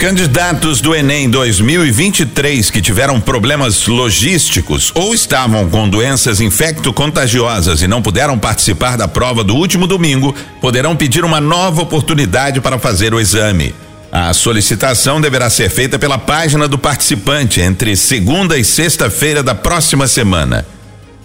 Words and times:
Candidatos 0.00 0.80
do 0.80 0.94
Enem 0.94 1.28
2023 1.28 2.70
que 2.70 2.80
tiveram 2.80 3.20
problemas 3.20 3.86
logísticos 3.86 4.90
ou 4.94 5.14
estavam 5.14 5.68
com 5.68 5.86
doenças 5.86 6.40
infecto-contagiosas 6.40 7.82
e 7.82 7.86
não 7.86 8.00
puderam 8.00 8.38
participar 8.38 8.96
da 8.96 9.06
prova 9.06 9.44
do 9.44 9.54
último 9.54 9.86
domingo 9.86 10.34
poderão 10.58 10.96
pedir 10.96 11.22
uma 11.22 11.38
nova 11.38 11.82
oportunidade 11.82 12.62
para 12.62 12.78
fazer 12.78 13.12
o 13.12 13.20
exame. 13.20 13.74
A 14.10 14.32
solicitação 14.32 15.20
deverá 15.20 15.50
ser 15.50 15.68
feita 15.68 15.98
pela 15.98 16.16
página 16.16 16.66
do 16.66 16.78
participante 16.78 17.60
entre 17.60 17.94
segunda 17.94 18.56
e 18.56 18.64
sexta-feira 18.64 19.42
da 19.42 19.54
próxima 19.54 20.08
semana. 20.08 20.66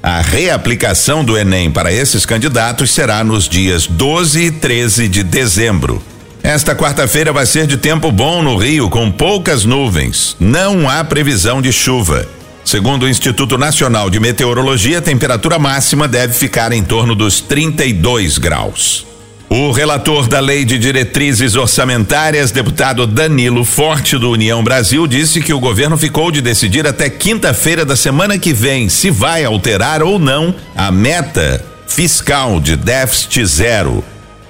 A 0.03 0.19
reaplicação 0.19 1.23
do 1.23 1.37
Enem 1.37 1.71
para 1.71 1.93
esses 1.93 2.25
candidatos 2.25 2.91
será 2.91 3.23
nos 3.23 3.47
dias 3.47 3.87
12 3.87 4.41
e 4.41 4.51
13 4.51 5.07
de 5.07 5.23
dezembro. 5.23 6.03
Esta 6.45 6.75
quarta-feira 6.75 7.33
vai 7.33 7.43
ser 7.43 7.65
de 7.65 7.75
tempo 7.75 8.11
bom 8.11 8.43
no 8.43 8.55
Rio, 8.55 8.87
com 8.87 9.09
poucas 9.11 9.65
nuvens. 9.65 10.37
Não 10.39 10.87
há 10.87 11.03
previsão 11.03 11.59
de 11.59 11.73
chuva. 11.73 12.27
Segundo 12.63 13.01
o 13.01 13.09
Instituto 13.09 13.57
Nacional 13.57 14.11
de 14.11 14.19
Meteorologia, 14.19 14.99
a 14.99 15.01
temperatura 15.01 15.57
máxima 15.57 16.07
deve 16.07 16.35
ficar 16.35 16.71
em 16.71 16.83
torno 16.83 17.15
dos 17.15 17.41
32 17.41 18.37
graus. 18.37 19.07
O 19.49 19.71
relator 19.71 20.27
da 20.27 20.39
Lei 20.39 20.63
de 20.63 20.77
Diretrizes 20.77 21.55
Orçamentárias, 21.55 22.51
deputado 22.51 23.07
Danilo 23.07 23.65
Forte 23.65 24.15
do 24.15 24.29
União 24.29 24.63
Brasil, 24.63 25.07
disse 25.07 25.41
que 25.41 25.51
o 25.51 25.59
governo 25.59 25.97
ficou 25.97 26.29
de 26.29 26.41
decidir 26.41 26.85
até 26.85 27.09
quinta-feira 27.09 27.83
da 27.83 27.95
semana 27.95 28.37
que 28.37 28.53
vem 28.53 28.87
se 28.87 29.09
vai 29.09 29.43
alterar 29.43 30.03
ou 30.03 30.19
não 30.19 30.53
a 30.75 30.91
meta 30.91 31.65
fiscal 31.87 32.59
de 32.59 32.75
déficit 32.75 33.43
zero 33.47 34.03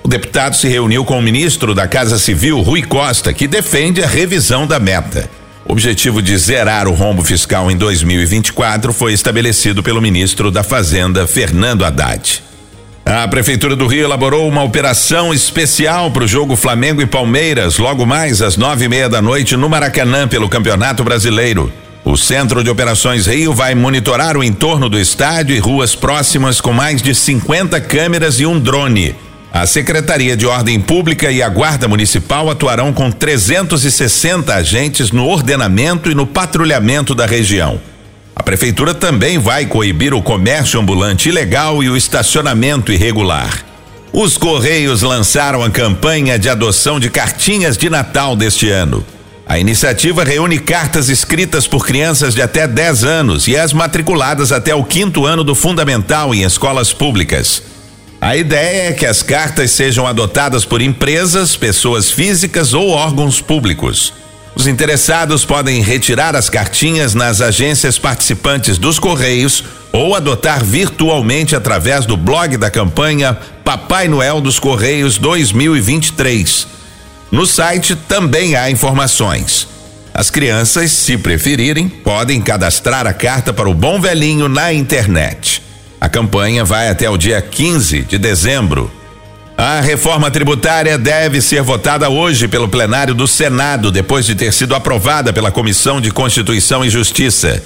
o 0.05 0.07
deputado 0.07 0.55
se 0.55 0.67
reuniu 0.67 1.03
com 1.03 1.17
o 1.17 1.21
ministro 1.21 1.73
da 1.73 1.87
Casa 1.87 2.19
Civil, 2.19 2.61
Rui 2.61 2.83
Costa, 2.83 3.33
que 3.33 3.47
defende 3.47 4.03
a 4.03 4.07
revisão 4.07 4.67
da 4.67 4.79
meta. 4.79 5.27
O 5.67 5.71
objetivo 5.71 6.21
de 6.21 6.37
zerar 6.37 6.87
o 6.87 6.93
rombo 6.93 7.23
fiscal 7.23 7.71
em 7.71 7.75
2024 7.75 8.93
foi 8.93 9.13
estabelecido 9.13 9.81
pelo 9.81 9.99
ministro 9.99 10.51
da 10.51 10.61
Fazenda, 10.61 11.25
Fernando 11.25 11.83
Haddad. 11.83 12.43
A 13.03 13.27
Prefeitura 13.27 13.75
do 13.75 13.87
Rio 13.87 14.03
elaborou 14.03 14.47
uma 14.47 14.61
operação 14.61 15.33
especial 15.33 16.11
para 16.11 16.25
o 16.25 16.27
jogo 16.27 16.55
Flamengo 16.55 17.01
e 17.01 17.07
Palmeiras, 17.07 17.79
logo 17.79 18.05
mais 18.05 18.43
às 18.43 18.57
nove 18.57 18.85
e 18.85 18.87
meia 18.87 19.09
da 19.09 19.23
noite 19.23 19.57
no 19.57 19.67
Maracanã, 19.67 20.27
pelo 20.27 20.47
Campeonato 20.47 21.03
Brasileiro. 21.03 21.73
O 22.03 22.15
Centro 22.15 22.63
de 22.63 22.69
Operações 22.69 23.25
Rio 23.25 23.55
vai 23.55 23.73
monitorar 23.73 24.37
o 24.37 24.43
entorno 24.43 24.87
do 24.87 24.99
estádio 24.99 25.55
e 25.55 25.59
ruas 25.59 25.95
próximas 25.95 26.61
com 26.61 26.71
mais 26.71 27.01
de 27.01 27.15
50 27.15 27.81
câmeras 27.81 28.39
e 28.39 28.45
um 28.45 28.59
drone. 28.59 29.24
A 29.55 29.65
Secretaria 29.65 30.35
de 30.35 30.45
Ordem 30.45 30.81
Pública 30.81 31.31
e 31.31 31.41
a 31.41 31.47
Guarda 31.47 31.87
Municipal 31.87 32.49
atuarão 32.49 32.91
com 32.91 33.09
360 33.09 34.53
agentes 34.53 35.11
no 35.11 35.25
ordenamento 35.25 36.11
e 36.11 36.13
no 36.13 36.27
patrulhamento 36.27 37.15
da 37.15 37.25
região. 37.25 37.79
A 38.35 38.43
Prefeitura 38.43 38.93
também 38.93 39.37
vai 39.39 39.65
coibir 39.65 40.13
o 40.13 40.21
comércio 40.21 40.77
ambulante 40.77 41.29
ilegal 41.29 41.81
e 41.81 41.89
o 41.89 41.95
estacionamento 41.95 42.91
irregular. 42.91 43.63
Os 44.11 44.37
Correios 44.37 45.03
lançaram 45.03 45.63
a 45.63 45.69
campanha 45.69 46.37
de 46.37 46.49
adoção 46.49 46.99
de 46.99 47.09
cartinhas 47.09 47.77
de 47.77 47.89
Natal 47.89 48.35
deste 48.35 48.69
ano. 48.69 49.05
A 49.47 49.57
iniciativa 49.57 50.25
reúne 50.25 50.59
cartas 50.59 51.07
escritas 51.07 51.65
por 51.65 51.87
crianças 51.87 52.35
de 52.35 52.41
até 52.41 52.67
10 52.67 53.05
anos 53.05 53.47
e 53.47 53.55
as 53.55 53.71
matriculadas 53.71 54.51
até 54.51 54.75
o 54.75 54.83
quinto 54.83 55.25
ano 55.25 55.45
do 55.45 55.55
fundamental 55.55 56.35
em 56.35 56.43
escolas 56.43 56.91
públicas. 56.91 57.74
A 58.19 58.35
ideia 58.35 58.89
é 58.89 58.93
que 58.93 59.05
as 59.05 59.21
cartas 59.21 59.71
sejam 59.71 60.07
adotadas 60.07 60.65
por 60.65 60.81
empresas, 60.81 61.55
pessoas 61.55 62.09
físicas 62.09 62.73
ou 62.73 62.89
órgãos 62.89 63.41
públicos. 63.41 64.13
Os 64.55 64.67
interessados 64.67 65.43
podem 65.43 65.81
retirar 65.81 66.35
as 66.35 66.49
cartinhas 66.49 67.13
nas 67.13 67.41
agências 67.41 67.99
participantes 67.99 68.77
dos 68.77 68.97
Correios 68.97 69.63
ou 69.91 70.15
adotar 70.15 70.63
virtualmente 70.63 71.55
através 71.55 72.05
do 72.05 72.15
blog 72.15 72.55
da 72.57 72.71
campanha 72.71 73.37
Papai 73.63 74.07
Noel 74.07 74.39
dos 74.39 74.59
Correios 74.59 75.17
2023. 75.17 76.67
No 77.31 77.45
site 77.45 77.95
também 77.95 78.55
há 78.55 78.71
informações. 78.71 79.67
As 80.13 80.29
crianças, 80.29 80.91
se 80.91 81.17
preferirem, 81.17 81.89
podem 81.89 82.41
cadastrar 82.41 83.05
a 83.05 83.13
carta 83.13 83.51
para 83.51 83.69
o 83.69 83.73
Bom 83.73 83.99
Velhinho 83.99 84.47
na 84.47 84.71
internet. 84.71 85.54
A 86.05 86.09
campanha 86.09 86.63
vai 86.63 86.87
até 86.87 87.09
o 87.09 87.17
dia 87.17 87.41
15 87.41 88.03
de 88.03 88.19
dezembro. 88.19 88.91
A 89.57 89.81
reforma 89.81 90.29
tributária 90.29 90.99
deve 90.99 91.41
ser 91.41 91.63
votada 91.63 92.07
hoje 92.11 92.47
pelo 92.47 92.69
plenário 92.69 93.15
do 93.15 93.27
Senado, 93.27 93.91
depois 93.91 94.23
de 94.23 94.35
ter 94.35 94.53
sido 94.53 94.75
aprovada 94.75 95.33
pela 95.33 95.49
Comissão 95.49 95.99
de 95.99 96.11
Constituição 96.11 96.85
e 96.85 96.91
Justiça. 96.91 97.59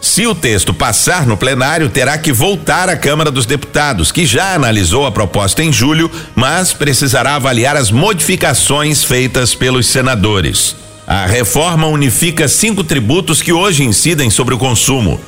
Se 0.00 0.26
o 0.26 0.34
texto 0.34 0.72
passar 0.72 1.26
no 1.26 1.36
plenário, 1.36 1.90
terá 1.90 2.16
que 2.16 2.32
voltar 2.32 2.88
à 2.88 2.96
Câmara 2.96 3.30
dos 3.30 3.44
Deputados, 3.44 4.10
que 4.10 4.24
já 4.24 4.54
analisou 4.54 5.04
a 5.04 5.12
proposta 5.12 5.62
em 5.62 5.70
julho, 5.70 6.10
mas 6.34 6.72
precisará 6.72 7.34
avaliar 7.34 7.76
as 7.76 7.90
modificações 7.90 9.04
feitas 9.04 9.54
pelos 9.54 9.86
senadores. 9.86 10.74
A 11.06 11.26
reforma 11.26 11.86
unifica 11.88 12.48
cinco 12.48 12.82
tributos 12.82 13.42
que 13.42 13.52
hoje 13.52 13.84
incidem 13.84 14.30
sobre 14.30 14.54
o 14.54 14.58
consumo 14.58 15.20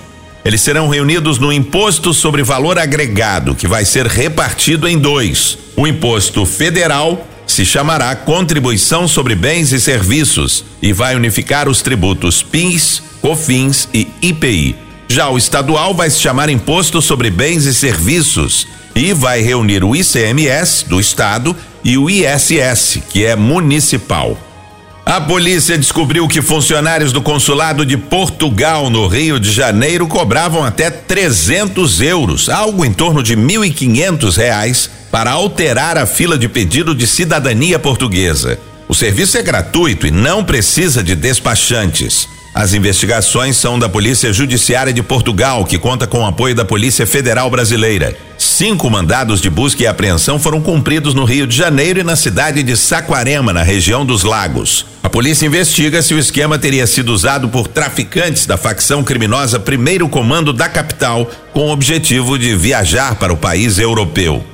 eles 0.45 0.61
serão 0.61 0.89
reunidos 0.89 1.39
no 1.39 1.51
Imposto 1.51 2.13
sobre 2.13 2.43
Valor 2.43 2.79
Agregado, 2.79 3.55
que 3.55 3.67
vai 3.67 3.85
ser 3.85 4.07
repartido 4.07 4.87
em 4.87 4.99
dois. 4.99 5.57
O 5.75 5.87
imposto 5.87 6.45
federal 6.45 7.27
se 7.47 7.65
chamará 7.65 8.15
Contribuição 8.15 9.09
sobre 9.09 9.35
Bens 9.35 9.73
e 9.73 9.81
Serviços 9.81 10.65
e 10.83 10.93
vai 10.93 11.17
unificar 11.17 11.67
os 11.69 11.81
tributos 11.81 12.43
PIS, 12.43 13.03
COFINS 13.23 13.89
e 13.95 14.07
IPI. 14.21 14.77
Já 15.09 15.31
o 15.31 15.39
estadual 15.39 15.95
vai 15.95 16.11
se 16.11 16.21
chamar 16.21 16.51
Imposto 16.51 17.01
sobre 17.01 17.31
Bens 17.31 17.65
e 17.65 17.73
Serviços 17.73 18.67
e 18.95 19.15
vai 19.15 19.41
reunir 19.41 19.83
o 19.83 19.97
ICMS 19.97 20.87
do 20.89 21.01
estado 21.01 21.57
e 21.83 21.97
o 21.97 22.11
ISS, 22.11 22.99
que 23.09 23.25
é 23.25 23.35
municipal. 23.35 24.39
A 25.07 25.21
polícia 25.21 25.77
descobriu 25.77 26.27
que 26.27 26.41
funcionários 26.41 27.13
do 27.13 27.21
consulado 27.21 27.85
de 27.85 27.95
Portugal 27.95 28.89
no 28.89 29.07
Rio 29.07 29.39
de 29.39 29.53
Janeiro 29.53 30.07
cobravam 30.07 30.65
até 30.65 30.91
300 30.91 32.01
euros, 32.01 32.49
algo 32.49 32.87
em 32.87 32.93
torno 32.93 33.23
de 33.23 33.37
1.500 33.37 34.37
reais, 34.37 34.91
para 35.11 35.31
alterar 35.31 35.99
a 35.99 36.07
fila 36.07 36.39
de 36.39 36.49
pedido 36.49 36.95
de 36.95 37.07
cidadania 37.07 37.79
portuguesa. 37.79 38.59
O 38.89 38.95
serviço 38.95 39.37
é 39.37 39.43
gratuito 39.43 40.07
e 40.07 40.11
não 40.11 40.43
precisa 40.43 41.03
de 41.03 41.15
despachantes. 41.15 42.27
As 42.55 42.73
investigações 42.73 43.57
são 43.57 43.79
da 43.79 43.91
Polícia 43.91 44.33
Judiciária 44.33 44.93
de 44.93 45.03
Portugal, 45.03 45.67
que 45.67 45.79
conta 45.79 46.07
com 46.07 46.21
o 46.21 46.27
apoio 46.27 46.55
da 46.55 46.65
Polícia 46.65 47.07
Federal 47.07 47.51
Brasileira. 47.51 48.17
Cinco 48.57 48.89
mandados 48.89 49.41
de 49.41 49.51
busca 49.51 49.83
e 49.83 49.87
apreensão 49.89 50.39
foram 50.39 50.61
cumpridos 50.61 51.13
no 51.13 51.25
Rio 51.25 51.45
de 51.45 51.57
Janeiro 51.57 51.99
e 51.99 52.05
na 52.05 52.15
cidade 52.15 52.63
de 52.63 52.77
Saquarema, 52.77 53.53
na 53.53 53.65
região 53.65 54.07
dos 54.07 54.23
Lagos. 54.23 54.87
A 55.03 55.11
polícia 55.11 55.45
investiga 55.45 56.01
se 56.01 56.15
o 56.15 56.19
esquema 56.21 56.57
teria 56.57 56.87
sido 56.87 57.13
usado 57.13 57.49
por 57.49 57.67
traficantes 57.67 58.47
da 58.47 58.57
facção 58.57 59.03
criminosa 59.03 59.59
Primeiro 59.59 60.09
Comando 60.09 60.53
da 60.53 60.69
capital, 60.69 61.29
com 61.53 61.63
o 61.63 61.73
objetivo 61.73 62.39
de 62.39 62.55
viajar 62.55 63.17
para 63.17 63.33
o 63.33 63.37
país 63.37 63.81
europeu. 63.81 64.45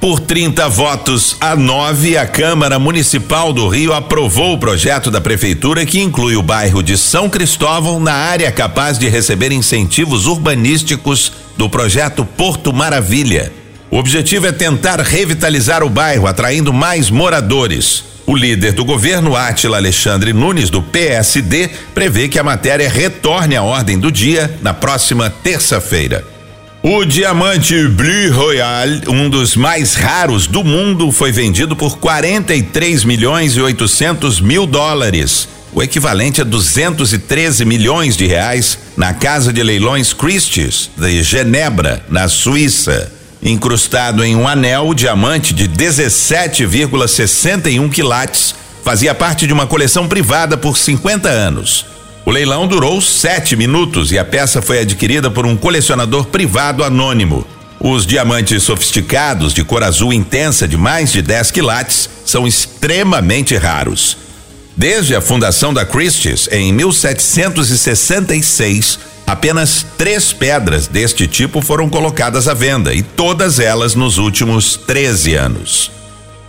Por 0.00 0.18
30 0.18 0.68
votos 0.68 1.36
a 1.40 1.54
9, 1.54 2.18
a 2.18 2.26
Câmara 2.26 2.80
Municipal 2.80 3.52
do 3.52 3.68
Rio 3.68 3.94
aprovou 3.94 4.54
o 4.54 4.58
projeto 4.58 5.12
da 5.12 5.20
Prefeitura 5.20 5.86
que 5.86 6.00
inclui 6.00 6.34
o 6.34 6.42
bairro 6.42 6.82
de 6.82 6.98
São 6.98 7.30
Cristóvão 7.30 8.00
na 8.00 8.14
área 8.14 8.50
capaz 8.50 8.98
de 8.98 9.08
receber 9.08 9.52
incentivos 9.52 10.26
urbanísticos 10.26 11.43
do 11.56 11.68
projeto 11.68 12.24
Porto 12.24 12.72
Maravilha. 12.72 13.52
O 13.90 13.98
objetivo 13.98 14.46
é 14.46 14.52
tentar 14.52 15.00
revitalizar 15.00 15.82
o 15.82 15.88
bairro, 15.88 16.26
atraindo 16.26 16.72
mais 16.72 17.10
moradores. 17.10 18.04
O 18.26 18.34
líder 18.34 18.72
do 18.72 18.84
governo, 18.84 19.36
Átila 19.36 19.76
Alexandre 19.76 20.32
Nunes, 20.32 20.70
do 20.70 20.82
PSD, 20.82 21.68
prevê 21.94 22.28
que 22.28 22.38
a 22.38 22.42
matéria 22.42 22.88
retorne 22.88 23.54
à 23.54 23.62
ordem 23.62 23.98
do 23.98 24.10
dia 24.10 24.58
na 24.62 24.72
próxima 24.72 25.28
terça-feira. 25.28 26.24
O 26.82 27.04
diamante 27.04 27.88
Blue 27.88 28.30
Royal, 28.32 28.88
um 29.08 29.30
dos 29.30 29.56
mais 29.56 29.94
raros 29.94 30.46
do 30.46 30.62
mundo, 30.62 31.10
foi 31.12 31.32
vendido 31.32 31.74
por 31.74 31.98
43 31.98 33.04
milhões 33.04 33.56
e 33.56 33.60
800 33.60 34.40
mil 34.40 34.66
dólares. 34.66 35.48
O 35.74 35.82
equivalente 35.82 36.40
a 36.40 36.44
213 36.44 37.64
milhões 37.64 38.16
de 38.16 38.26
reais, 38.26 38.78
na 38.96 39.12
Casa 39.12 39.52
de 39.52 39.60
Leilões 39.62 40.12
Christie's 40.12 40.88
de 40.96 41.22
Genebra, 41.22 42.04
na 42.08 42.28
Suíça. 42.28 43.12
Incrustado 43.42 44.24
em 44.24 44.36
um 44.36 44.46
anel, 44.46 44.94
diamante 44.94 45.52
de 45.52 45.68
17,61 45.68 47.90
quilates, 47.90 48.54
fazia 48.84 49.14
parte 49.14 49.46
de 49.46 49.52
uma 49.52 49.66
coleção 49.66 50.06
privada 50.06 50.56
por 50.56 50.78
50 50.78 51.28
anos. 51.28 51.84
O 52.24 52.30
leilão 52.30 52.66
durou 52.66 53.02
sete 53.02 53.56
minutos 53.56 54.12
e 54.12 54.18
a 54.18 54.24
peça 54.24 54.62
foi 54.62 54.78
adquirida 54.78 55.30
por 55.30 55.44
um 55.44 55.56
colecionador 55.56 56.26
privado 56.26 56.84
anônimo. 56.84 57.46
Os 57.80 58.06
diamantes 58.06 58.62
sofisticados 58.62 59.52
de 59.52 59.62
cor 59.62 59.82
azul 59.82 60.12
intensa 60.12 60.66
de 60.66 60.76
mais 60.76 61.12
de 61.12 61.20
10 61.20 61.50
quilates 61.50 62.08
são 62.24 62.46
extremamente 62.46 63.56
raros. 63.56 64.16
Desde 64.76 65.14
a 65.14 65.20
fundação 65.20 65.72
da 65.72 65.84
Christie's 65.84 66.48
em 66.50 66.72
1766, 66.72 68.98
apenas 69.24 69.86
três 69.96 70.32
pedras 70.32 70.88
deste 70.88 71.28
tipo 71.28 71.62
foram 71.62 71.88
colocadas 71.88 72.48
à 72.48 72.54
venda 72.54 72.92
e 72.92 73.00
todas 73.02 73.60
elas 73.60 73.94
nos 73.94 74.18
últimos 74.18 74.76
13 74.76 75.34
anos. 75.34 75.92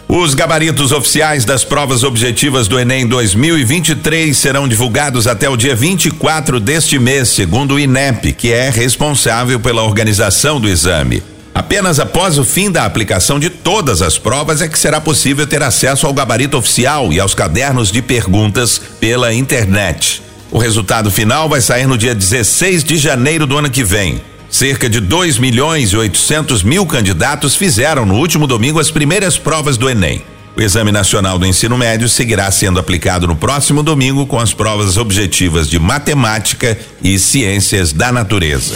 Os 0.07 0.33
gabaritos 0.33 0.91
oficiais 0.91 1.45
das 1.45 1.63
provas 1.63 2.03
objetivas 2.03 2.67
do 2.67 2.79
Enem 2.79 3.07
2023 3.07 4.35
serão 4.37 4.67
divulgados 4.67 5.27
até 5.27 5.49
o 5.49 5.57
dia 5.57 5.75
24 5.75 6.59
deste 6.59 6.99
mês, 6.99 7.29
segundo 7.29 7.73
o 7.75 7.79
INEP, 7.79 8.33
que 8.33 8.51
é 8.51 8.69
responsável 8.69 9.59
pela 9.59 9.83
organização 9.83 10.59
do 10.59 10.69
exame. 10.69 11.23
Apenas 11.55 12.01
após 12.01 12.37
o 12.37 12.43
fim 12.43 12.69
da 12.69 12.83
aplicação 12.83 13.39
de 13.39 13.49
todas 13.49 14.01
as 14.01 14.17
provas 14.17 14.61
é 14.61 14.67
que 14.67 14.77
será 14.77 14.99
possível 14.99 15.47
ter 15.47 15.63
acesso 15.63 16.05
ao 16.05 16.13
gabarito 16.13 16.57
oficial 16.57 17.13
e 17.13 17.19
aos 17.19 17.33
cadernos 17.33 17.93
de 17.93 18.01
perguntas 18.01 18.77
pela 18.99 19.33
internet. 19.33 20.21
O 20.51 20.57
resultado 20.57 21.09
final 21.09 21.47
vai 21.47 21.61
sair 21.61 21.87
no 21.87 21.97
dia 21.97 22.13
16 22.13 22.83
de 22.83 22.97
janeiro 22.97 23.47
do 23.47 23.57
ano 23.57 23.69
que 23.69 23.85
vem. 23.85 24.21
Cerca 24.49 24.89
de 24.89 24.99
2 24.99 25.37
milhões 25.37 25.93
e 25.93 25.97
800 25.97 26.61
mil 26.61 26.85
candidatos 26.85 27.55
fizeram 27.55 28.05
no 28.05 28.15
último 28.15 28.47
domingo 28.47 28.77
as 28.77 28.91
primeiras 28.91 29.37
provas 29.37 29.77
do 29.77 29.89
Enem. 29.89 30.34
O 30.57 30.61
Exame 30.61 30.91
Nacional 30.91 31.37
do 31.37 31.45
Ensino 31.45 31.77
Médio 31.77 32.07
seguirá 32.07 32.49
sendo 32.49 32.79
aplicado 32.79 33.27
no 33.27 33.35
próximo 33.35 33.83
domingo 33.83 34.25
com 34.25 34.39
as 34.39 34.53
provas 34.53 34.95
objetivas 34.95 35.69
de 35.69 35.77
matemática 35.77 36.77
e 37.03 37.19
ciências 37.19 37.91
da 37.91 38.11
natureza. 38.11 38.75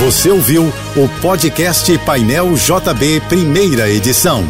Você 0.00 0.30
ouviu 0.30 0.72
o 0.96 1.08
podcast 1.20 1.96
Painel 1.98 2.52
JB, 2.54 3.22
primeira 3.28 3.88
edição. 3.88 4.44